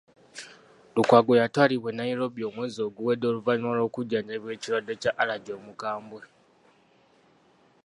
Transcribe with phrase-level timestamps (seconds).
[0.95, 6.21] Lukwago yatwalibwa e Nairobi omwezi oguwedde oluvannyuma lw'okujjanjabibwa ekirwadde kya Alaje omukambwe.